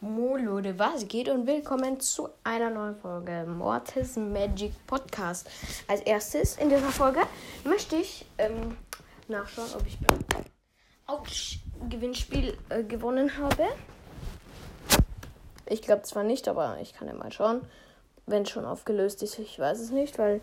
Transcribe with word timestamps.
Leute, 0.00 0.78
was 0.78 1.08
geht 1.08 1.28
und 1.30 1.46
willkommen 1.46 1.98
zu 2.00 2.28
einer 2.44 2.68
neuen 2.68 2.96
Folge 2.96 3.46
Mortis 3.48 4.16
Magic 4.16 4.72
Podcast. 4.86 5.48
Als 5.88 6.02
erstes 6.02 6.58
in 6.58 6.68
dieser 6.68 6.90
Folge 6.90 7.20
möchte 7.64 7.96
ich 7.96 8.26
ähm, 8.36 8.76
nachschauen, 9.28 9.68
ob 9.74 9.86
ich 9.86 9.98
beim 10.00 10.18
Autsch 11.06 11.60
Gewinnspiel 11.88 12.58
äh, 12.68 12.84
gewonnen 12.84 13.38
habe. 13.38 13.68
Ich 15.64 15.80
glaube 15.80 16.02
zwar 16.02 16.24
nicht, 16.24 16.46
aber 16.46 16.76
ich 16.82 16.92
kann 16.92 17.08
ja 17.08 17.14
mal 17.14 17.32
schauen, 17.32 17.62
wenn 18.26 18.42
es 18.42 18.50
schon 18.50 18.66
aufgelöst 18.66 19.22
ist. 19.22 19.38
Ich 19.38 19.58
weiß 19.58 19.80
es 19.80 19.90
nicht, 19.90 20.18
weil 20.18 20.42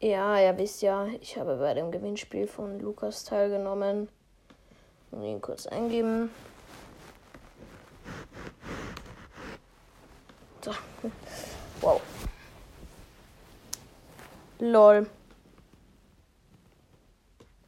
ja, 0.00 0.40
ihr 0.40 0.58
wisst 0.58 0.82
ja, 0.82 1.06
ich 1.20 1.38
habe 1.38 1.56
bei 1.56 1.72
dem 1.74 1.92
Gewinnspiel 1.92 2.48
von 2.48 2.80
Lukas 2.80 3.22
teilgenommen. 3.24 4.08
Und 5.12 5.22
ihn 5.22 5.40
kurz 5.40 5.66
eingeben. 5.66 6.30
So. 10.64 10.72
Wow. 11.80 12.00
Lol. 14.60 15.08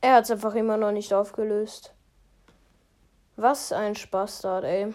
Er 0.00 0.14
hat 0.14 0.24
es 0.24 0.30
einfach 0.30 0.54
immer 0.54 0.76
noch 0.76 0.92
nicht 0.92 1.12
aufgelöst. 1.12 1.92
Was 3.36 3.72
ein 3.72 3.96
Spaßstart, 3.96 4.64
ey. 4.64 4.94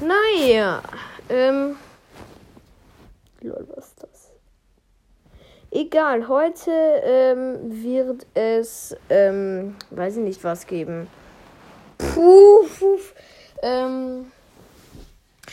Naja. 0.00 0.82
Ähm. 1.28 1.76
Lol, 3.40 3.66
was 3.74 3.88
ist 3.88 4.02
das? 4.02 4.30
Egal, 5.72 6.28
heute 6.28 6.70
ähm, 6.70 7.82
wird 7.82 8.26
es, 8.34 8.94
ähm, 9.08 9.74
weiß 9.90 10.18
ich 10.18 10.22
nicht, 10.22 10.44
was 10.44 10.66
geben. 10.66 11.08
Puh, 11.98 12.66
puh. 12.78 12.98
Ähm, 13.62 14.30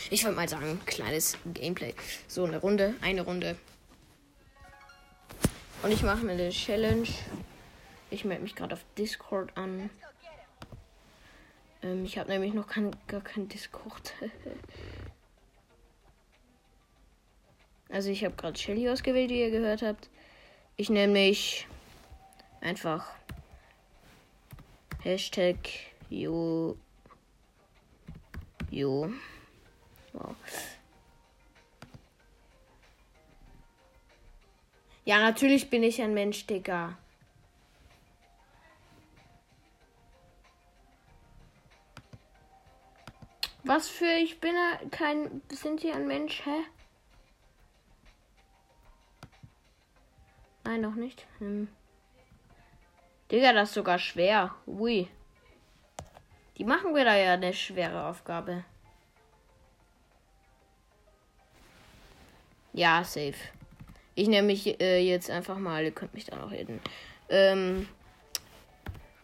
ich 0.08 0.24
würde 0.24 0.36
mal 0.36 0.48
sagen, 0.48 0.80
kleines 0.86 1.36
Gameplay. 1.52 1.94
So 2.26 2.44
eine 2.44 2.58
Runde, 2.58 2.94
eine 3.00 3.22
Runde. 3.22 3.56
Und 5.82 5.92
ich 5.92 6.02
mache 6.02 6.24
mir 6.24 6.32
eine 6.32 6.50
Challenge. 6.50 7.08
Ich 8.10 8.24
melde 8.24 8.42
mich 8.42 8.54
gerade 8.54 8.74
auf 8.74 8.84
Discord 8.96 9.56
an. 9.56 9.90
Ähm, 11.82 12.04
ich 12.04 12.18
habe 12.18 12.30
nämlich 12.30 12.54
noch 12.54 12.66
kein, 12.66 12.94
gar 13.06 13.20
kein 13.20 13.48
Discord. 13.48 14.14
Also 17.92 18.08
ich 18.10 18.24
habe 18.24 18.36
gerade 18.36 18.56
Shelly 18.56 18.88
ausgewählt, 18.88 19.30
wie 19.30 19.40
ihr 19.40 19.50
gehört 19.50 19.82
habt. 19.82 20.08
Ich 20.76 20.90
nenne 20.90 21.12
mich 21.12 21.66
einfach 22.60 23.04
Hashtag 25.02 25.56
Jo. 26.08 26.76
Jo. 28.70 29.12
Wow. 30.12 30.34
Ja, 35.04 35.18
natürlich 35.18 35.70
bin 35.70 35.82
ich 35.82 36.00
ein 36.02 36.14
Mensch, 36.14 36.46
Digga. 36.46 36.96
Was 43.64 43.88
für 43.88 44.12
ich 44.22 44.40
bin 44.40 44.54
kein. 44.90 45.42
Sind 45.48 45.80
Sie 45.80 45.92
ein 45.92 46.06
Mensch, 46.06 46.44
hä? 46.44 46.64
Nein, 50.64 50.80
noch 50.80 50.94
nicht. 50.94 51.26
Hm. 51.38 51.68
Digga, 53.30 53.52
das 53.52 53.68
ist 53.68 53.74
sogar 53.74 53.98
schwer. 53.98 54.54
Ui. 54.66 55.08
Die 56.56 56.64
machen 56.64 56.94
wir 56.94 57.04
da 57.04 57.16
ja 57.16 57.34
eine 57.34 57.52
schwere 57.54 58.06
Aufgabe. 58.06 58.64
Ja, 62.72 63.02
safe. 63.04 63.34
Ich 64.14 64.28
nehme 64.28 64.48
mich 64.48 64.80
äh, 64.80 65.00
jetzt 65.00 65.30
einfach 65.30 65.58
mal, 65.58 65.82
ihr 65.84 65.90
könnt 65.90 66.14
mich 66.14 66.24
da 66.26 66.36
noch 66.36 66.50
reden. 66.50 66.80
Ähm, 67.28 67.88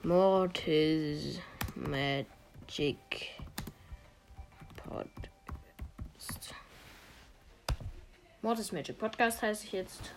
Mortis 0.03 1.41
Magic 1.75 2.97
Podcast. 4.77 6.55
Mortis 8.43 8.73
Magic 8.73 8.99
Podcast 8.99 9.43
heiße 9.43 9.65
ich 9.65 9.73
jetzt. 9.73 10.13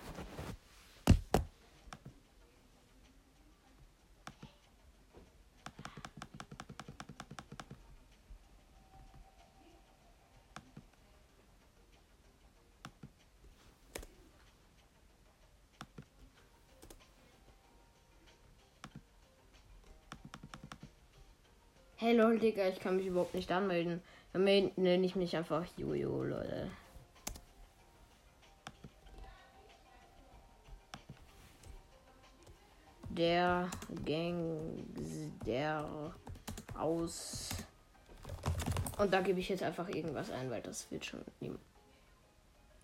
Hey 22.01 22.13
lol, 22.13 22.39
Digga, 22.39 22.65
ich 22.69 22.79
kann 22.79 22.95
mich 22.95 23.07
überhaupt 23.07 23.33
nicht 23.33 23.51
anmelden. 23.51 24.01
Dann 24.31 24.45
nenne 24.45 25.05
ich 25.05 25.17
mich 25.17 25.35
einfach 25.35 25.65
Jojo, 25.75 26.23
Leute. 26.23 26.71
Der 33.09 33.69
Gang 34.05 34.85
der 35.45 36.13
aus. 36.77 37.49
Und 38.97 39.13
da 39.13 39.19
gebe 39.19 39.41
ich 39.41 39.49
jetzt 39.49 39.63
einfach 39.63 39.89
irgendwas 39.89 40.31
ein, 40.31 40.49
weil 40.49 40.61
das 40.61 40.89
wird 40.91 41.05
schon 41.05 41.19
niemand. 41.41 41.59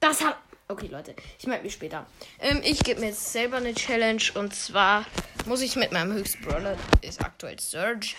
Das 0.01 0.25
hat. 0.25 0.35
Okay, 0.67 0.87
Leute, 0.87 1.15
ich 1.39 1.47
melde 1.47 1.63
mich 1.63 1.73
später. 1.73 2.05
Ähm, 2.41 2.59
ich 2.65 2.83
gebe 2.83 2.99
mir 2.99 3.07
jetzt 3.07 3.31
selber 3.31 3.57
eine 3.57 3.73
Challenge 3.75 4.23
und 4.33 4.53
zwar 4.53 5.05
muss 5.45 5.61
ich 5.61 5.77
mit 5.77 5.93
meinem 5.93 6.11
höchsten 6.11 6.43
Brawler, 6.43 6.77
ist 7.01 7.23
aktuell 7.23 7.57
Surge. 7.61 8.15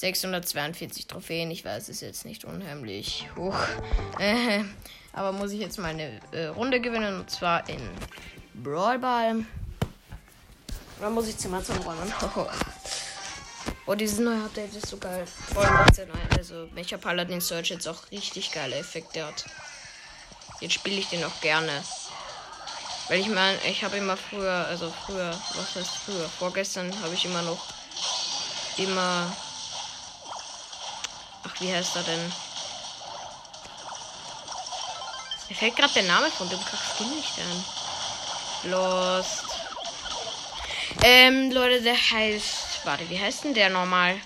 642 0.00 1.06
Trophäen. 1.06 1.50
Ich 1.50 1.62
weiß, 1.62 1.90
ist 1.90 2.00
jetzt 2.00 2.24
nicht 2.24 2.46
unheimlich 2.46 3.28
hoch. 3.36 3.58
Äh, 4.18 4.64
aber 5.12 5.32
muss 5.32 5.52
ich 5.52 5.60
jetzt 5.60 5.78
mal 5.78 5.88
eine 5.88 6.18
äh, 6.32 6.46
Runde 6.46 6.80
gewinnen 6.80 7.20
und 7.20 7.30
zwar 7.30 7.68
in 7.68 7.82
Brawl 8.54 8.98
Ball. 8.98 9.44
Dann 11.00 11.12
muss 11.12 11.28
ich 11.28 11.36
Zimmer 11.36 11.62
zum 11.62 11.76
Räumen. 11.78 12.12
Oh, 13.86 13.94
dieses 13.94 14.20
neue 14.20 14.44
Update 14.44 14.72
ist 14.76 14.86
so 14.86 14.98
geil. 14.98 15.24
Vor 15.52 15.64
allem 15.64 16.10
also 16.36 16.68
welcher 16.74 16.96
Paladin 16.96 17.40
Search 17.40 17.70
jetzt 17.70 17.88
auch 17.88 18.08
richtig 18.12 18.52
geile 18.52 18.76
Effekte 18.76 19.26
hat. 19.26 19.46
Jetzt 20.60 20.74
spiele 20.74 21.00
ich 21.00 21.08
den 21.08 21.24
auch 21.24 21.40
gerne. 21.40 21.72
Weil 23.08 23.18
ich 23.18 23.28
meine, 23.28 23.58
ich 23.68 23.82
habe 23.82 23.96
immer 23.96 24.16
früher, 24.16 24.66
also 24.68 24.92
früher, 25.04 25.30
was 25.30 25.74
heißt 25.74 25.96
früher? 26.04 26.28
Vorgestern 26.28 26.92
habe 27.02 27.14
ich 27.14 27.24
immer 27.24 27.42
noch 27.42 27.66
immer 28.76 29.34
Ach, 31.46 31.60
wie 31.60 31.72
heißt 31.72 31.96
er 31.96 32.02
denn? 32.02 32.32
Mir 35.48 35.56
fällt 35.56 35.76
gerade 35.76 35.94
der 35.94 36.04
Name 36.04 36.30
von 36.30 36.48
dem 36.48 36.64
Kackskin 36.64 37.10
nicht 37.10 37.38
an. 37.38 37.64
Lost. 38.70 39.44
Ähm, 41.02 41.50
Leute, 41.50 41.82
der 41.82 41.96
heißt. 41.96 42.84
Warte, 42.84 43.08
wie 43.10 43.18
heißt 43.18 43.44
denn 43.44 43.54
der 43.54 43.70
nochmal? 43.70 44.20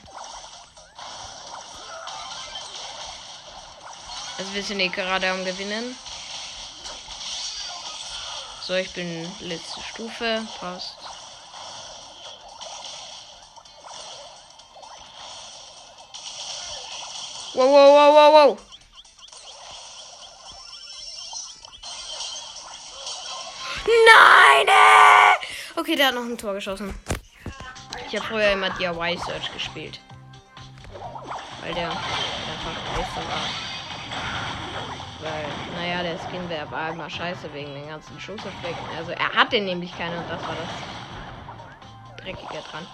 Also 4.37 4.53
wir 4.53 4.63
sind 4.63 4.81
eh 4.81 4.89
gerade 4.89 5.31
am 5.31 5.45
Gewinnen. 5.45 5.97
So, 8.63 8.75
ich 8.75 8.91
bin 8.93 9.31
letzte 9.41 9.81
Stufe. 9.83 10.43
Passt. 10.59 11.04
Wow, 17.55 17.71
wow, 17.71 17.89
wow, 17.95 18.11
wow, 18.15 18.33
wow. 18.33 18.59
Nein! 23.87 24.67
Äh! 24.67 25.79
Okay, 25.79 25.95
der 25.95 26.09
hat 26.09 26.15
noch 26.17 26.25
ein 26.25 26.37
Tor 26.37 26.55
geschossen. 26.55 26.99
Ich 28.09 28.17
habe 28.17 28.27
früher 28.27 28.51
immer 28.51 28.71
DIY 28.71 29.19
Search 29.19 29.53
gespielt. 29.53 30.01
Weil 31.61 31.75
der 31.75 31.91
einfach 31.91 32.77
scheiße 32.97 33.29
war. 33.29 33.49
Weil, 35.21 35.47
naja, 35.77 36.03
der 36.03 36.19
Skin 36.19 36.49
wäre 36.49 36.69
war 36.73 36.91
immer 36.91 37.09
scheiße 37.09 37.55
wegen 37.55 37.73
den 37.73 37.87
ganzen 37.87 38.19
Schusseffekten. 38.19 38.97
Also 38.97 39.13
er 39.13 39.33
hatte 39.33 39.61
nämlich 39.61 39.97
keine 39.97 40.19
und 40.19 40.29
das 40.29 40.43
war 40.43 40.57
das 40.57 42.21
Dreckige 42.21 42.65
dran. 42.69 42.85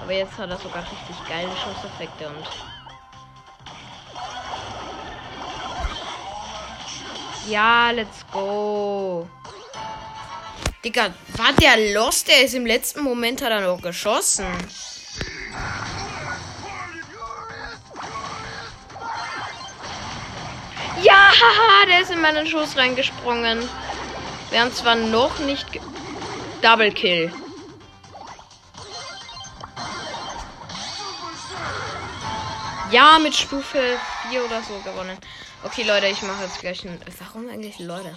Aber 0.00 0.12
jetzt 0.12 0.38
hat 0.38 0.48
er 0.48 0.56
sogar 0.56 0.82
richtig 0.82 1.28
geile 1.28 1.50
Schusseffekte 1.54 2.28
und 2.28 2.46
Ja, 7.48 7.90
let's 7.90 8.24
go. 8.32 9.28
Digga, 10.84 11.14
war 11.36 11.52
der 11.52 11.94
los? 11.94 12.24
Der 12.24 12.42
ist 12.42 12.54
im 12.54 12.66
letzten 12.66 13.02
Moment 13.02 13.42
hat 13.42 13.50
er 13.50 13.60
noch 13.60 13.80
geschossen. 13.80 14.46
Ja, 21.02 21.30
haha, 21.30 21.86
der 21.86 22.00
ist 22.00 22.10
in 22.10 22.20
meinen 22.20 22.46
Schuss 22.46 22.76
reingesprungen. 22.76 23.68
Wir 24.50 24.60
haben 24.60 24.72
zwar 24.72 24.94
noch 24.96 25.38
nicht... 25.40 25.66
Double 26.62 26.90
Kill. 26.90 27.32
Ja, 32.90 33.18
mit 33.18 33.34
Stufe 33.34 33.98
4 34.28 34.44
oder 34.44 34.62
so 34.62 34.78
gewonnen. 34.80 35.16
Okay, 35.62 35.82
Leute, 35.82 36.06
ich 36.06 36.22
mache 36.22 36.44
jetzt 36.44 36.60
gleich 36.60 36.84
ein. 36.84 37.00
Warum 37.18 37.48
eigentlich 37.48 37.78
Leute? 37.78 38.16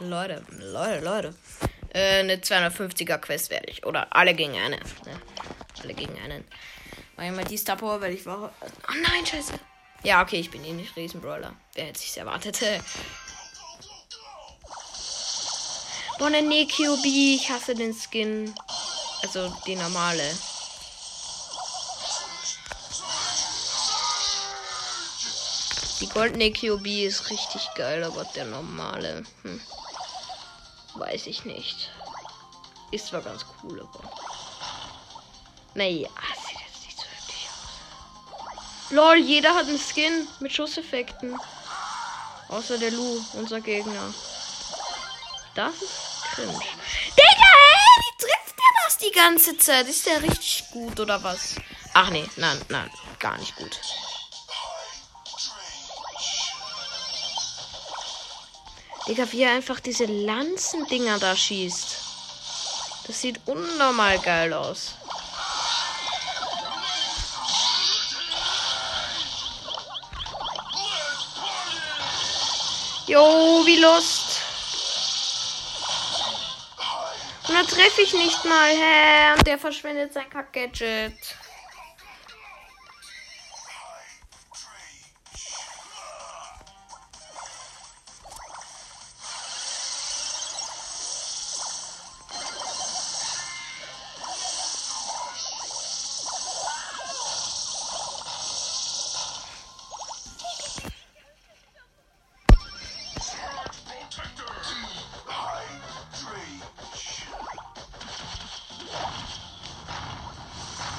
Leute, 0.00 0.44
Leute, 0.50 1.04
Leute. 1.04 1.34
Äh, 1.92 2.20
eine 2.20 2.36
250er 2.36 3.18
Quest 3.18 3.50
werde 3.50 3.68
ich. 3.68 3.86
Oder 3.86 4.08
alle 4.10 4.34
gegen 4.34 4.56
eine. 4.56 4.76
Ne? 4.76 5.20
Alle 5.82 5.94
gegen 5.94 6.18
einen. 6.20 6.44
War 7.16 7.26
immer 7.26 7.44
die 7.44 7.56
Star 7.56 7.76
Power, 7.76 8.00
weil 8.00 8.14
ich 8.14 8.26
war. 8.26 8.52
Oh 8.62 8.92
nein, 8.92 9.24
scheiße. 9.24 9.54
Ja, 10.02 10.22
okay, 10.22 10.40
ich 10.40 10.50
bin 10.50 10.64
eh 10.64 10.72
nicht 10.72 10.96
Riesenbrawler. 10.96 11.54
Wer 11.74 11.86
hätte 11.86 11.98
sich's 11.98 12.16
erwartet? 12.16 12.58
Boah, 16.18 16.30
ne 16.30 16.66
QB. 16.66 17.04
Ich 17.04 17.50
hasse 17.50 17.74
den 17.74 17.94
Skin. 17.94 18.52
Also 19.22 19.56
die 19.66 19.76
normale. 19.76 20.22
Die 26.04 26.10
goldene 26.10 26.52
QB 26.52 26.86
ist 27.06 27.30
richtig 27.30 27.66
geil, 27.76 28.04
aber 28.04 28.26
der 28.36 28.44
normale. 28.44 29.24
Hm. 29.40 29.58
Weiß 30.96 31.26
ich 31.26 31.46
nicht. 31.46 31.90
Ist 32.90 33.06
zwar 33.06 33.22
ganz 33.22 33.46
cool, 33.62 33.80
aber. 33.80 34.12
Naja, 35.72 36.10
sieht 36.46 36.60
jetzt 36.60 36.84
nicht 36.84 36.98
so 36.98 37.04
heftig 37.04 37.48
aus. 37.48 38.90
Lol, 38.90 39.16
jeder 39.16 39.54
hat 39.54 39.66
einen 39.66 39.78
Skin 39.78 40.28
mit 40.40 40.52
Schusseffekten. 40.52 41.40
Außer 42.48 42.76
der 42.76 42.90
Lu, 42.90 43.24
unser 43.32 43.62
Gegner. 43.62 44.12
Das 45.54 45.74
ist 45.80 46.22
cringe. 46.34 46.52
Digga, 46.52 47.50
ey, 47.72 48.02
wie 48.02 48.18
trifft 48.18 48.58
der 48.58 48.84
das 48.84 48.98
die 48.98 49.10
ganze 49.10 49.56
Zeit? 49.56 49.88
Ist 49.88 50.04
der 50.04 50.22
richtig 50.22 50.66
gut 50.70 51.00
oder 51.00 51.22
was? 51.22 51.54
Ach 51.94 52.10
nee, 52.10 52.28
nein, 52.36 52.60
nein, 52.68 52.90
gar 53.18 53.38
nicht 53.38 53.56
gut. 53.56 53.80
Digga, 59.06 59.30
wie 59.32 59.42
er 59.42 59.52
einfach 59.52 59.80
diese 59.80 60.06
Lanzendinger 60.06 61.18
da 61.18 61.36
schießt. 61.36 61.96
Das 63.06 63.20
sieht 63.20 63.38
unnormal 63.44 64.18
geil 64.18 64.52
aus. 64.54 64.94
Jo, 73.06 73.62
wie 73.66 73.76
Lust. 73.76 74.40
Und 77.46 77.54
dann 77.54 77.66
treffe 77.66 78.00
ich 78.00 78.14
nicht 78.14 78.42
mal, 78.46 78.70
hä? 78.70 79.34
Und 79.36 79.46
der 79.46 79.58
verschwendet 79.58 80.14
sein 80.14 80.30
Kack-Gadget. 80.30 81.33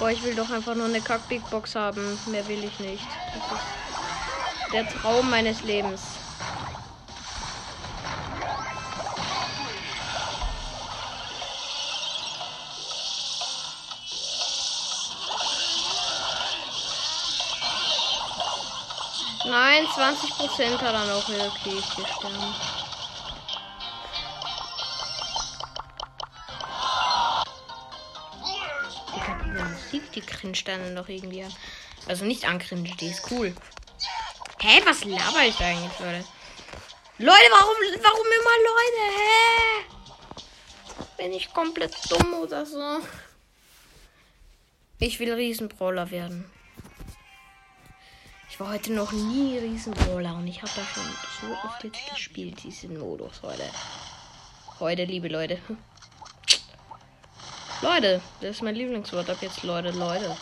Boah, 0.06 0.12
ich 0.12 0.22
will 0.22 0.36
doch 0.36 0.52
einfach 0.52 0.76
nur 0.76 0.86
eine 0.86 1.02
Kack-Big 1.02 1.50
Box 1.50 1.74
haben. 1.74 2.20
Mehr 2.28 2.48
will 2.48 2.64
ich 2.64 2.80
nicht. 2.80 3.08
Das 3.34 3.58
ist 3.58 4.72
der 4.72 4.88
Traum 4.88 5.32
meines 5.32 5.64
Lebens. 5.64 6.02
Nein, 19.44 19.88
20% 19.88 20.82
hat 20.82 20.94
er 20.94 21.06
noch. 21.08 21.28
Okay, 21.28 21.80
ich 21.80 21.86
sterben. 21.86 22.85
Die 30.16 30.22
Cringe-Sterne 30.22 30.92
noch 30.92 31.10
irgendwie 31.10 31.44
an. 31.44 31.54
Also 32.08 32.26
nicht 32.26 32.46
ancringe, 32.46 32.92
die 33.00 33.08
ist 33.08 33.30
cool. 33.32 33.54
Hä, 34.62 34.82
was 34.86 35.04
laber 35.04 35.44
ich 35.44 35.60
eigentlich, 35.60 36.00
Leute? 36.00 36.26
Leute, 37.18 37.50
warum, 37.52 37.76
warum 38.02 38.28
immer 38.40 38.58
Leute? 38.72 39.04
Hä? 39.16 39.86
Bin 41.18 41.34
ich 41.34 41.54
komplett 41.54 41.94
dumm 42.10 42.34
oder 42.34 42.66
so? 42.66 43.00
Ich 45.00 45.20
will 45.20 45.34
Riesenbrawler 45.34 46.10
werden. 46.10 46.50
Ich 48.50 48.60
war 48.60 48.70
heute 48.70 48.94
noch 48.94 49.12
nie 49.12 49.58
Riesenbrawler 49.58 50.36
und 50.36 50.48
ich 50.48 50.62
habe 50.62 50.72
da 50.76 50.82
schon 50.84 51.04
so 51.42 51.54
oft 51.68 51.84
jetzt 51.84 52.10
gespielt, 52.10 52.64
diesen 52.64 52.98
Modus 52.98 53.42
heute. 53.44 53.70
Heute, 54.80 55.04
liebe 55.04 55.28
Leute. 55.28 55.60
Leute, 57.86 58.20
das 58.42 58.50
ist 58.56 58.64
mein 58.64 58.74
Lieblingswort 58.74 59.30
ab 59.30 59.38
jetzt, 59.42 59.62
Leute, 59.62 59.92
Leute. 59.92 60.36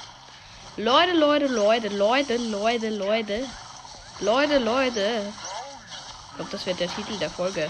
Leute, 0.78 1.12
Leute, 1.14 1.48
Leute, 1.48 1.90
Leute, 1.90 2.38
Leute, 2.38 2.90
Leute. 2.90 3.46
Leute, 4.22 4.60
Leute. 4.60 5.34
Ich 6.30 6.36
glaube, 6.38 6.52
das 6.52 6.66
wird 6.66 6.80
der 6.80 6.88
Titel 6.88 7.18
der 7.20 7.30
Folge. 7.30 7.70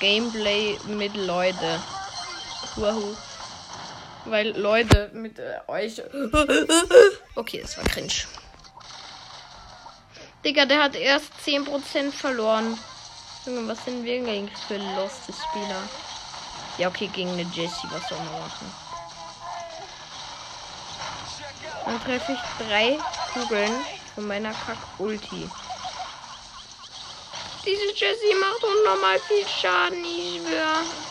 Gameplay 0.00 0.78
mit 0.86 1.14
Leute. 1.16 1.80
Wahoo. 2.76 3.14
Weil 4.24 4.58
Leute 4.58 5.10
mit 5.12 5.38
äh, 5.38 5.60
euch. 5.68 6.00
Okay, 7.36 7.60
das 7.60 7.76
war 7.76 7.84
cringe. 7.84 8.24
Digga, 10.44 10.64
der 10.64 10.84
hat 10.84 10.94
erst 10.94 11.30
10% 11.44 12.10
verloren. 12.10 12.78
Junge, 13.44 13.68
was 13.68 13.84
sind 13.84 14.02
wir 14.02 14.14
eigentlich 14.14 14.56
für 14.66 14.78
loste 14.78 15.32
Spieler? 15.32 15.82
Ja, 16.76 16.88
okay, 16.88 17.08
gegen 17.08 17.32
eine 17.32 17.50
Jessie, 17.50 17.90
was 17.90 18.06
soll 18.08 18.20
man 18.20 18.38
machen? 18.38 18.78
Dann 21.84 21.98
treffe 22.00 22.32
ich 22.32 22.50
drei 22.56 23.06
Kugeln 23.24 23.86
von 24.06 24.26
meiner 24.26 24.54
Kack-Ulti. 24.54 25.54
Diese 27.64 27.92
Jessie 27.94 28.34
macht 28.36 28.62
unnormal 28.62 29.20
viel 29.20 29.46
Schaden, 29.48 30.04
ich 30.04 30.36
schwör. 30.36 31.03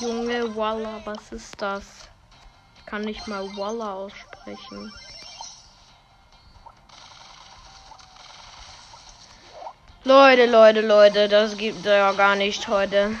Junge, 0.00 0.54
Walla, 0.54 1.00
was 1.04 1.32
ist 1.32 1.62
das? 1.62 1.84
Ich 2.76 2.86
kann 2.86 3.04
nicht 3.06 3.26
mal 3.28 3.44
Walla 3.56 3.94
aussprechen. 3.94 4.92
Leute, 10.04 10.46
Leute, 10.46 10.82
Leute, 10.82 11.28
das 11.28 11.56
gibt 11.56 11.84
ja 11.86 12.12
gar 12.12 12.36
nicht 12.36 12.68
heute. 12.68 13.16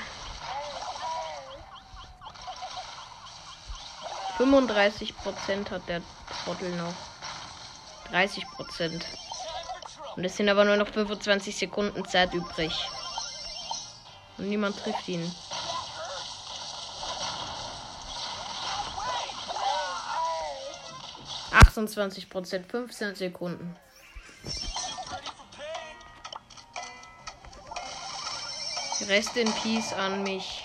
35% 4.38 5.70
hat 5.70 5.88
der 5.88 6.02
Trottel 6.44 6.70
noch. 6.76 6.94
30% 8.12 9.02
Und 10.16 10.24
es 10.24 10.36
sind 10.36 10.48
aber 10.48 10.64
nur 10.64 10.76
noch 10.76 10.88
25 10.88 11.56
Sekunden 11.56 12.04
Zeit 12.04 12.34
übrig. 12.34 12.72
Und 14.36 14.50
niemand 14.50 14.78
trifft 14.78 15.08
ihn. 15.08 15.32
28 21.76 22.30
Prozent, 22.30 22.70
15 22.70 23.14
Sekunden. 23.16 23.76
Rest 29.08 29.36
in 29.36 29.52
Peace 29.52 29.92
an 29.92 30.22
mich. 30.22 30.62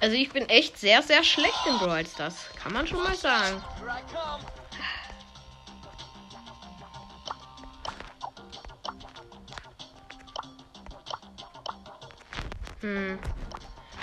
Also 0.00 0.16
ich 0.16 0.30
bin 0.30 0.48
echt 0.48 0.78
sehr, 0.78 1.02
sehr 1.02 1.22
schlecht 1.22 1.66
in 1.68 1.78
Brawl 1.78 2.06
Stars. 2.06 2.36
Kann 2.60 2.72
man 2.72 2.86
schon 2.86 3.02
mal 3.02 3.14
sagen. 3.14 3.62
Hm. 12.82 13.18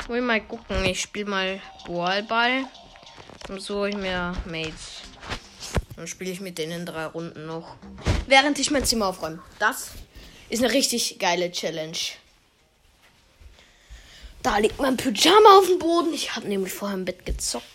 Will 0.08 0.22
mal 0.22 0.42
gucken. 0.42 0.84
Ich 0.86 1.02
spiele 1.02 1.30
mal 1.30 1.62
Ballball. 1.86 2.66
Und 3.48 3.62
so 3.62 3.86
ich 3.86 3.96
mir 3.96 4.34
Mates. 4.46 5.02
Dann 5.96 6.08
spiele 6.08 6.32
ich 6.32 6.40
mit 6.40 6.58
denen 6.58 6.86
drei 6.86 7.06
Runden 7.06 7.46
noch. 7.46 7.76
Während 8.28 8.58
ich 8.58 8.72
mein 8.72 8.86
Zimmer 8.86 9.08
aufräume. 9.08 9.44
Das 9.60 9.92
ist 10.50 10.64
eine 10.64 10.74
richtig 10.74 11.20
geile 11.20 11.52
Challenge. 11.52 11.98
Da 14.42 14.58
liegt 14.58 14.80
mein 14.80 14.96
Pyjama 14.96 15.58
auf 15.58 15.68
dem 15.68 15.80
Boden. 15.80 16.14
Ich 16.14 16.36
habe 16.36 16.48
nämlich 16.48 16.74
vorher 16.74 16.98
im 16.98 17.06
Bett 17.06 17.26
gezockt. 17.26 17.66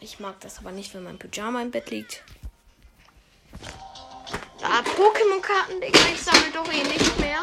Ich 0.00 0.18
mag 0.18 0.40
das 0.40 0.58
aber 0.58 0.72
nicht, 0.72 0.94
wenn 0.94 1.04
mein 1.04 1.18
Pyjama 1.18 1.60
im 1.60 1.70
Bett 1.70 1.90
liegt. 1.90 2.22
Ah, 4.62 4.80
Pokémon-Karten, 4.80 5.80
Digga. 5.80 6.00
Ich 6.14 6.22
sammle 6.22 6.50
doch 6.52 6.72
eh 6.72 6.82
nicht 6.82 7.20
mehr. 7.20 7.40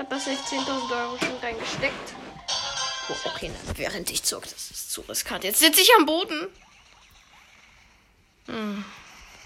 Ich 0.00 0.06
habe 0.06 0.18
da 0.18 0.30
16.000 0.30 1.02
Euro 1.02 1.18
schon 1.18 1.36
reingesteckt. 1.42 2.14
Oh, 3.10 3.28
okay, 3.28 3.50
na, 3.52 3.76
während 3.76 4.10
ich 4.10 4.22
zocke, 4.22 4.48
das 4.48 4.70
ist 4.70 4.90
zu 4.90 5.02
riskant. 5.02 5.44
Jetzt 5.44 5.58
sitze 5.58 5.82
ich 5.82 5.94
am 5.94 6.06
Boden. 6.06 6.48
Hm, 8.46 8.82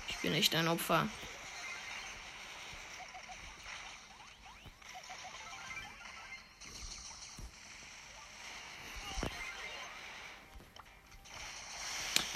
ich 0.09 0.17
bin 0.19 0.31
nicht 0.31 0.55
ein 0.55 0.69
Opfer. 0.69 1.09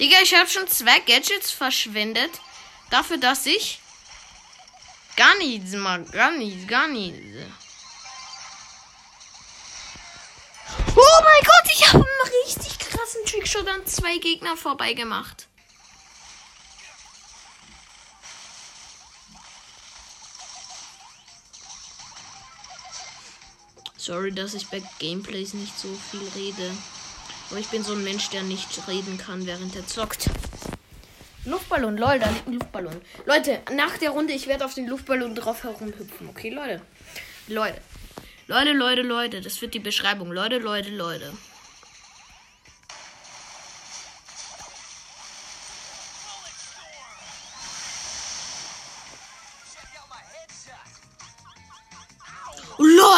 Digga, 0.00 0.16
ich 0.24 0.34
habe 0.34 0.48
schon 0.48 0.66
zwei 0.66 0.98
Gadgets 0.98 1.52
verschwendet. 1.52 2.32
Dafür, 2.90 3.18
dass 3.18 3.46
ich 3.46 3.78
gar 5.14 5.36
nichts 5.36 5.70
mag. 5.74 6.10
Gar 6.10 6.32
nichts, 6.32 6.66
gar 6.66 6.88
nichts. 6.88 7.22
Richtig 12.48 12.78
krassen 12.78 13.24
Trickshot 13.26 13.68
an 13.68 13.86
zwei 13.86 14.16
Gegner 14.18 14.56
vorbei 14.56 14.94
gemacht. 14.94 15.48
Sorry, 23.98 24.32
dass 24.32 24.54
ich 24.54 24.68
bei 24.68 24.82
Gameplays 24.98 25.52
nicht 25.52 25.78
so 25.78 25.88
viel 26.10 26.26
rede. 26.34 26.70
Aber 27.50 27.60
ich 27.60 27.66
bin 27.68 27.82
so 27.82 27.92
ein 27.92 28.04
Mensch, 28.04 28.30
der 28.30 28.42
nicht 28.42 28.88
reden 28.88 29.18
kann, 29.18 29.46
während 29.46 29.76
er 29.76 29.86
zockt. 29.86 30.30
Luftballon, 31.44 31.98
lol, 31.98 32.18
da 32.18 32.30
liegt 32.30 32.46
ein 32.46 32.54
Luftballon. 32.54 33.00
Leute, 33.26 33.60
nach 33.74 33.98
der 33.98 34.10
Runde, 34.10 34.32
ich 34.32 34.46
werde 34.46 34.64
auf 34.64 34.74
den 34.74 34.86
Luftballon 34.86 35.34
drauf 35.34 35.64
herumhüpfen. 35.64 36.28
Okay, 36.30 36.50
Leute. 36.50 36.80
Leute. 37.48 37.80
Leute, 38.46 38.72
Leute, 38.72 39.02
Leute. 39.02 39.40
Das 39.42 39.60
wird 39.60 39.74
die 39.74 39.78
Beschreibung. 39.78 40.32
Leute, 40.32 40.58
Leute, 40.58 40.90
Leute. 40.90 41.32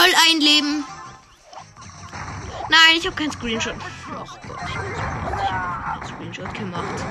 LOL, 0.00 0.14
ein 0.30 0.40
Leben. 0.40 0.84
Nein, 2.70 2.96
ich 2.96 3.06
habe 3.06 3.16
keinen 3.16 3.32
Screenshot. 3.32 3.74
Ach 4.14 4.40
Gott, 4.48 4.58
ich 4.66 5.50
habe 5.50 6.06
Screenshot 6.06 6.54
gemacht. 6.54 7.04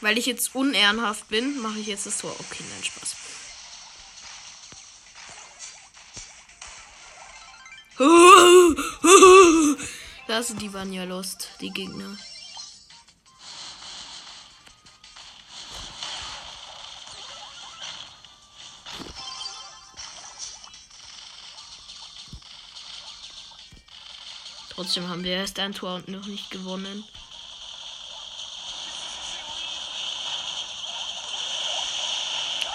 Weil 0.00 0.16
ich 0.16 0.26
jetzt 0.26 0.54
unehrenhaft 0.54 1.28
bin, 1.28 1.60
mache 1.60 1.78
ich 1.78 1.86
jetzt 1.86 2.06
das 2.06 2.18
Tor. 2.18 2.34
Okay, 2.38 2.64
nein, 2.70 2.84
Spaß. 2.84 3.16
Das, 10.26 10.54
die 10.56 10.72
waren 10.72 10.90
ja 10.90 11.04
lost, 11.04 11.50
die 11.60 11.68
Gegner. 11.68 12.16
Trotzdem 24.84 25.08
haben 25.08 25.24
wir 25.24 25.32
erst 25.32 25.58
ein 25.60 25.72
Tor 25.72 25.94
und 25.94 26.08
noch 26.08 26.26
nicht 26.26 26.50
gewonnen. 26.50 27.04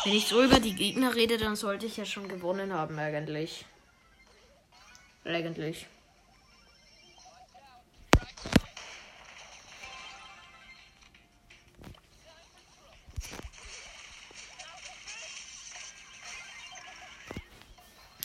Wenn 0.03 0.13
ich 0.13 0.25
so 0.25 0.43
über 0.43 0.59
die 0.59 0.73
Gegner 0.73 1.13
rede, 1.13 1.37
dann 1.37 1.55
sollte 1.55 1.85
ich 1.85 1.97
ja 1.97 2.05
schon 2.05 2.27
gewonnen 2.27 2.73
haben, 2.73 2.97
eigentlich. 2.97 3.63
Eigentlich. 5.23 5.85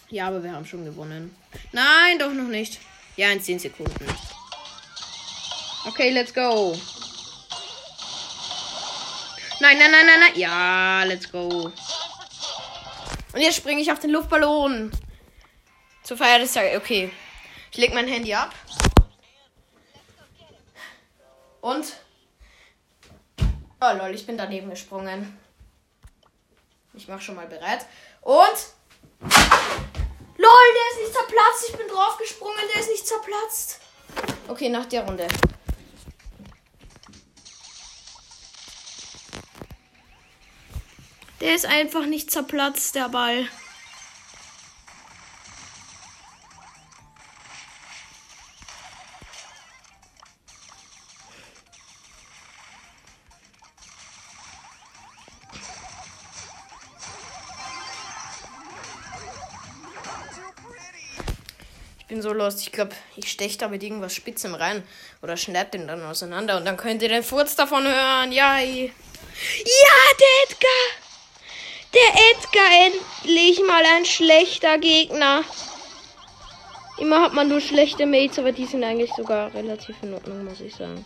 Ja, 0.09 0.29
aber 0.29 0.43
wir 0.43 0.53
haben 0.53 0.64
schon 0.64 0.87
gewonnen. 0.87 1.37
Nein, 1.73 2.19
doch 2.19 2.33
noch 2.33 2.49
nicht. 2.49 2.81
Ja, 3.16 3.30
in 3.30 3.40
10 3.40 3.59
Sekunden. 3.59 4.06
Okay, 5.87 6.11
let's 6.11 6.33
go. 6.33 6.76
Nein, 9.61 9.78
nein, 9.78 9.90
nein, 9.90 10.06
nein, 10.06 10.21
nein. 10.21 10.33
Ja, 10.38 11.04
let's 11.04 11.30
go. 11.30 11.73
Und 13.33 13.40
jetzt 13.40 13.56
springe 13.56 13.80
ich 13.80 13.92
auf 13.92 14.00
den 14.00 14.11
Luftballon. 14.11 14.90
Zur 16.02 16.16
Feier 16.16 16.38
des 16.38 16.52
Tages. 16.52 16.76
Okay. 16.76 17.11
Ich 17.71 17.78
leg 17.78 17.94
mein 17.94 18.09
Handy 18.09 18.35
ab. 18.35 18.54
Und. 21.61 21.94
Oh 23.80 23.97
lol, 23.97 24.14
ich 24.14 24.26
bin 24.26 24.37
daneben 24.37 24.71
gesprungen. 24.71 25.38
Ich 26.94 27.09
mach 27.09 27.21
schon 27.21 27.37
mal 27.37 27.47
bereit. 27.47 27.87
Und. 28.21 28.75
Der 30.75 30.90
ist 30.92 31.08
nicht 31.08 31.14
zerplatzt. 31.14 31.68
Ich 31.68 31.76
bin 31.76 31.88
draufgesprungen, 31.88 32.62
der 32.73 32.80
ist 32.80 32.90
nicht 32.90 33.06
zerplatzt. 33.06 33.80
Okay, 34.49 34.68
nach 34.68 34.87
der 34.87 35.04
Runde. 35.04 35.26
Der 41.40 41.54
ist 41.54 41.66
einfach 41.66 42.06
nicht 42.06 42.30
zerplatzt, 42.30 42.94
der 42.94 43.08
Ball. 43.08 43.49
Bin 62.14 62.23
so 62.23 62.33
lost. 62.33 62.61
Ich 62.61 62.71
glaube, 62.71 62.92
ich 63.16 63.28
steche 63.28 63.59
da 63.59 63.66
mit 63.66 63.83
irgendwas 63.83 64.14
Spitzem 64.14 64.54
rein 64.54 64.85
oder 65.21 65.37
schneid 65.37 65.75
den 65.75 65.88
dann 65.88 66.04
auseinander 66.04 66.56
und 66.56 66.64
dann 66.64 66.76
könnt 66.76 67.02
ihr 67.02 67.09
den 67.09 67.25
Furz 67.25 67.56
davon 67.56 67.85
hören. 67.85 68.30
Ja, 68.30 68.59
ja, 68.61 68.90
der 70.21 70.35
Edgar. 70.44 70.85
Der 71.92 72.11
Edgar 72.30 72.64
endlich 72.87 73.61
mal 73.66 73.83
ein 73.97 74.04
schlechter 74.04 74.78
Gegner. 74.78 75.42
Immer 76.99 77.23
hat 77.23 77.35
man 77.35 77.49
nur 77.49 77.61
schlechte 77.61 78.06
Mates, 78.06 78.38
aber 78.38 78.52
die 78.52 78.66
sind 78.66 78.85
eigentlich 78.85 79.11
sogar 79.16 79.52
relativ 79.52 79.97
in 80.02 80.14
Ordnung, 80.14 80.44
muss 80.44 80.61
ich 80.61 80.75
sagen. 80.75 81.04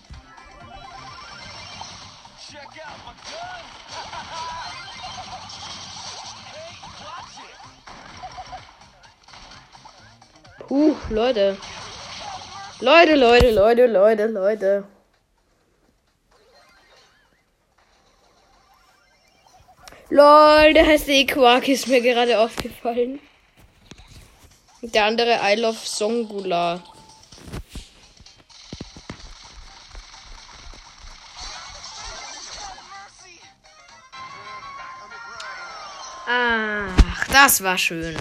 Puh, 10.69 10.95
Leute. 11.09 11.57
Leute, 12.81 13.15
Leute, 13.17 13.51
Leute, 13.51 13.87
Leute, 13.87 14.27
Leute. 14.27 14.85
Lol, 20.11 20.75
der 20.75 20.87
heißt 20.87 21.09
Equark 21.09 21.69
ist 21.69 21.89
mir 21.89 22.03
gerade 22.03 22.39
aufgefallen. 22.39 23.19
Der 24.83 25.07
andere 25.07 25.41
I 25.43 25.55
Love 25.59 25.79
Songula. 25.83 26.83
Ach, 36.27 37.29
das 37.33 37.63
war 37.63 37.79
schön. 37.79 38.17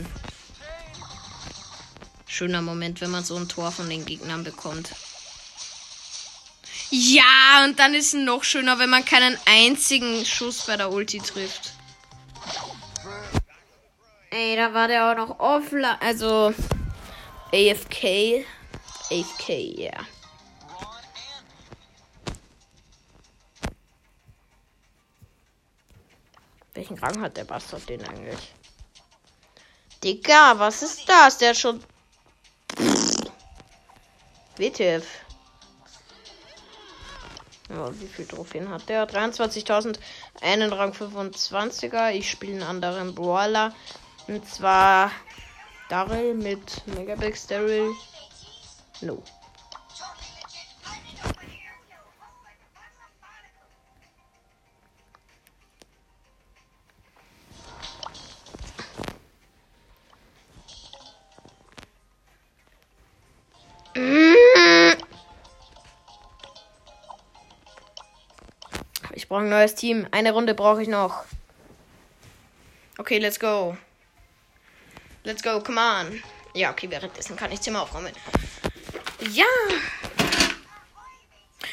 Schöner 2.38 2.62
Moment, 2.62 3.01
wenn 3.01 3.10
man 3.10 3.24
so 3.24 3.36
ein 3.36 3.50
Tor 3.50 3.72
von 3.72 3.89
den 3.89 4.06
Gegnern 4.06 4.44
bekommt. 4.44 4.91
Ja, 6.91 7.63
und 7.65 7.79
dann 7.79 7.96
ist 7.96 8.13
es 8.13 8.22
noch 8.22 8.44
schöner, 8.44 8.77
wenn 8.77 8.91
man 8.91 9.03
keinen 9.03 9.36
einzigen 9.48 10.24
Schuss 10.24 10.67
bei 10.67 10.77
der 10.77 10.91
Ulti 10.91 11.17
trifft. 11.17 11.74
Ey, 14.29 14.56
da 14.56 14.72
war 14.72 14.88
der 14.88 15.10
auch 15.10 15.17
noch 15.17 15.39
offline. 15.39 15.98
Also 16.00 16.53
AFK. 17.51 18.46
AFK, 19.10 19.50
ja. 19.50 19.86
Yeah. 19.86 20.06
Welchen 26.75 27.00
Rang 27.00 27.20
hat 27.20 27.36
der 27.36 27.46
Bastard 27.46 27.89
den 27.89 28.08
eigentlich? 28.08 28.53
Digga, 30.03 30.60
was 30.60 30.84
ist 30.84 31.10
das? 31.10 31.39
Der 31.39 31.50
hat 31.50 31.58
schon. 31.58 31.84
WTF. 34.60 35.06
Ja, 37.70 38.00
wie 38.00 38.08
viel 38.08 38.26
Trophäen 38.26 38.70
hat 38.70 38.88
der? 38.88 39.08
23.000, 39.08 40.00
einen 40.42 40.72
Rang 40.72 40.94
25er. 40.94 42.12
Ich 42.12 42.30
spiele 42.30 42.54
einen 42.54 42.64
anderen 42.64 43.14
Brawler. 43.14 43.74
Und 44.28 44.48
zwar 44.48 45.12
Daryl 45.90 46.34
mit 46.34 46.86
Megabex 46.88 47.48
Daryl. 47.48 47.92
No. 49.02 49.22
Brauche 69.38 69.46
ein 69.46 69.50
neues 69.50 69.75
Team. 69.75 70.08
Eine 70.10 70.32
Runde 70.32 70.56
brauche 70.56 70.82
ich 70.82 70.88
noch. 70.88 71.25
Okay, 72.98 73.20
let's 73.20 73.39
go. 73.39 73.77
Let's 75.24 75.44
go, 75.44 75.62
come 75.62 75.79
on. 75.79 76.24
Ja, 76.56 76.72
okay, 76.72 76.89
währenddessen 76.89 77.36
kann 77.36 77.51
ich 77.51 77.62
Zimmer 77.62 77.84
aufräumen. 77.84 78.13
Ja. 79.32 79.46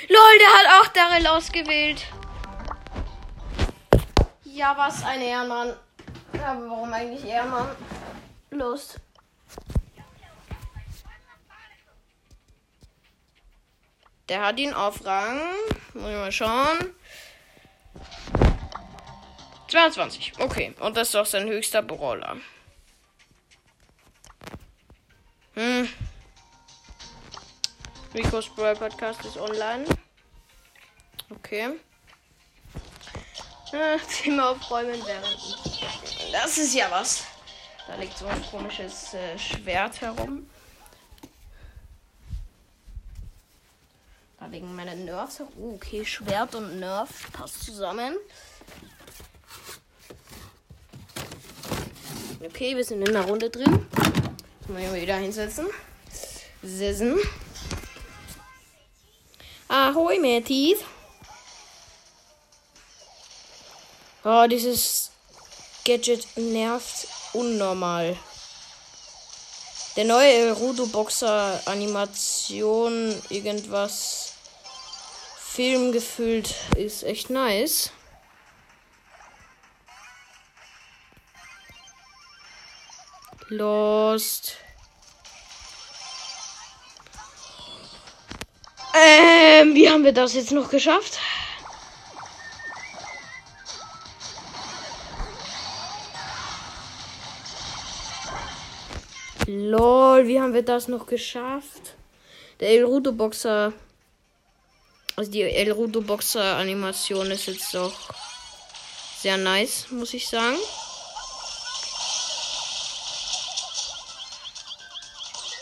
Lol, 0.09 0.39
der 0.39 0.49
hat 0.49 0.67
auch 0.79 0.89
Daryl 0.89 1.27
ausgewählt. 1.27 2.05
Ja, 4.45 4.77
was 4.77 5.03
ein 5.03 5.23
Ehrenmann. 5.23 5.75
Aber 6.35 6.69
warum 6.69 6.93
eigentlich 6.93 7.25
Ehrenmann? 7.25 7.75
Lust. 8.51 9.01
Der 14.29 14.43
hat 14.43 14.59
ihn 14.59 14.75
auf 14.75 15.03
Rang. 15.07 15.41
Muss 15.95 16.11
ich 16.11 16.17
mal 16.17 16.33
schauen. 16.33 16.95
22. 19.75 20.35
Okay. 20.39 20.73
Und 20.79 20.97
das 20.97 21.09
ist 21.09 21.17
doch 21.17 21.27
sein 21.27 21.49
höchster 21.49 21.83
Brawler. 21.83 22.37
Hm. 25.55 25.89
Rico's 28.15 28.49
Brawl 28.51 28.77
Podcast 28.77 29.25
ist 29.25 29.37
online. 29.37 29.85
Okay. 31.29 31.71
Ah, 33.73 33.99
Zimmer 34.09 34.51
aufräumen 34.51 35.03
während. 35.05 36.33
Das 36.33 36.57
ist 36.57 36.75
ja 36.75 36.89
was. 36.93 37.25
Da 37.89 37.97
liegt 37.97 38.17
so 38.17 38.27
ein 38.29 38.45
komisches 38.53 39.13
äh, 39.15 39.37
Schwert 39.37 40.01
herum. 40.01 40.49
Da 44.39 44.47
liegen 44.47 44.73
meine 44.77 44.95
Nerfs 44.95 45.41
herum. 45.41 45.53
Oh, 45.59 45.75
okay, 45.75 46.05
Schwert 46.05 46.55
und 46.55 46.79
Nerf 46.79 47.33
passt 47.33 47.65
zusammen. 47.65 48.15
Okay, 52.47 52.77
wir 52.77 52.85
sind 52.85 53.01
in 53.09 53.15
der 53.15 53.25
Runde 53.25 53.49
drin. 53.49 53.87
Mal 54.69 54.83
hier 54.83 54.95
wieder 54.95 55.17
hinsetzen. 55.17 55.67
Sitzen. 56.63 57.19
Ahoi, 59.67 60.19
Matties. 60.19 60.77
Oh, 64.25 64.47
dieses 64.47 65.11
Gadget 65.87 66.27
nervt 66.37 67.09
unnormal. 67.33 68.15
Der 69.97 70.05
neue 70.05 70.53
Rudo 70.53 70.85
Boxer 70.87 71.59
Animation, 71.65 73.15
irgendwas 73.31 74.35
Film 75.39 75.93
gefüllt, 75.93 76.55
ist 76.77 77.05
echt 77.05 77.31
nice. 77.31 77.91
Lost. 83.49 84.57
Ähm, 88.95 89.75
wie 89.75 89.91
haben 89.91 90.05
wir 90.05 90.13
das 90.13 90.35
jetzt 90.35 90.53
noch 90.53 90.71
geschafft? 90.71 91.19
Lol, 99.47 100.27
wie 100.27 100.41
haben 100.41 100.55
wir 100.55 100.63
das 100.63 100.89
noch 100.89 101.07
geschafft? 101.07 101.97
Der 102.61 102.71
El 102.71 102.85
Rudo 102.85 103.13
Boxer. 103.13 103.73
Also 105.17 105.31
die 105.31 105.43
El 105.43 105.71
Rudo 105.73 106.01
Boxer 106.01 106.57
Animation 106.57 107.31
ist 107.31 107.47
jetzt 107.47 107.75
doch 107.75 107.93
sehr 109.19 109.37
nice, 109.37 109.87
muss 109.91 110.15
ich 110.15 110.29
sagen. 110.29 110.57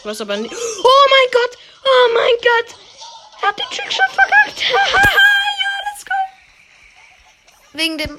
Was 0.04 0.20
aber 0.20 0.36
nicht. 0.36 0.52
Oh 0.52 1.06
mein 1.10 1.30
Gott! 1.32 1.58
Oh 1.84 2.10
mein 2.14 2.34
Gott! 2.42 2.76
Er 3.40 3.48
hat 3.48 3.58
den 3.58 3.66
Trickshot 3.66 4.10
verkackt! 4.10 4.70
ja, 4.70 5.72
let's 5.90 6.04
go! 6.04 6.12
Wegen 7.72 7.98
dem 7.98 8.18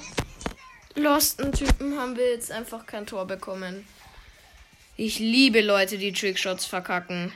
losten 0.96 1.52
Typen 1.52 2.00
haben 2.00 2.16
wir 2.16 2.30
jetzt 2.30 2.52
einfach 2.52 2.86
kein 2.86 3.06
Tor 3.06 3.26
bekommen. 3.26 3.88
Ich 4.96 5.20
liebe 5.20 5.62
Leute, 5.62 5.98
die 5.98 6.14
Trickshots 6.14 6.66
verkacken. 6.66 7.34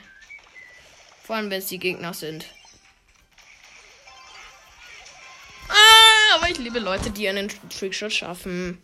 Vor 1.22 1.36
allem, 1.36 1.50
wenn 1.50 1.58
es 1.58 1.66
die 1.66 1.78
Gegner 1.78 2.14
sind. 2.14 2.46
Ah, 5.68 6.36
aber 6.36 6.48
ich 6.48 6.58
liebe 6.58 6.78
Leute, 6.78 7.10
die 7.10 7.28
einen 7.28 7.50
Trickshot 7.68 8.12
schaffen. 8.12 8.82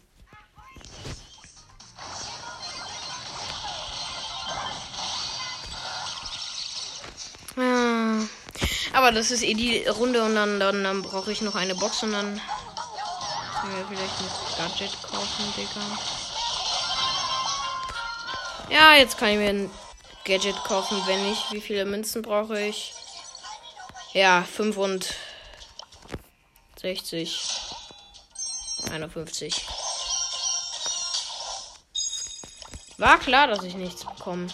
Aber 9.04 9.12
das 9.12 9.30
ist 9.30 9.42
eh 9.42 9.52
die 9.52 9.86
Runde 9.86 10.22
und 10.22 10.34
dann, 10.34 10.58
dann, 10.58 10.82
dann 10.82 11.02
brauche 11.02 11.30
ich 11.30 11.42
noch 11.42 11.56
eine 11.56 11.74
Box 11.74 12.02
und 12.04 12.12
dann 12.12 12.40
können 13.60 13.76
wir 13.76 13.86
vielleicht 13.86 14.18
ein 14.18 14.30
Gadget 14.56 14.96
kaufen, 15.02 15.52
Digga. 15.58 15.82
Ja, 18.70 18.94
jetzt 18.94 19.18
kann 19.18 19.28
ich 19.28 19.36
mir 19.36 19.50
ein 19.50 19.70
Gadget 20.24 20.56
kaufen, 20.64 21.02
wenn 21.04 21.30
ich. 21.30 21.38
Wie 21.50 21.60
viele 21.60 21.84
Münzen 21.84 22.22
brauche 22.22 22.58
ich? 22.58 22.94
Ja, 24.14 24.42
65. 24.42 25.14
51. 28.90 29.66
War 32.96 33.18
klar, 33.18 33.48
dass 33.48 33.64
ich 33.64 33.74
nichts 33.74 34.06
bekomme. 34.06 34.46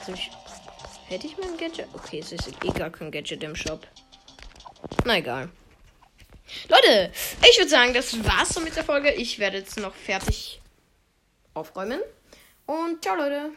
Also 0.00 0.14
ich 0.14 0.30
Hätte 1.12 1.26
ich 1.26 1.36
mein 1.36 1.58
Gadget? 1.58 1.88
Okay, 1.92 2.20
es 2.20 2.32
ist 2.32 2.48
eh 2.64 2.70
gar 2.70 2.88
kein 2.88 3.10
Gadget 3.10 3.42
im 3.42 3.54
Shop. 3.54 3.86
Na 5.04 5.18
egal. 5.18 5.50
Leute, 6.70 7.12
ich 7.42 7.58
würde 7.58 7.68
sagen, 7.68 7.92
das 7.92 8.24
war's 8.24 8.58
mit 8.60 8.74
der 8.74 8.82
Folge. 8.82 9.12
Ich 9.12 9.38
werde 9.38 9.58
jetzt 9.58 9.78
noch 9.78 9.94
fertig 9.94 10.62
aufräumen. 11.52 12.00
Und 12.64 13.02
ciao, 13.02 13.14
Leute. 13.14 13.50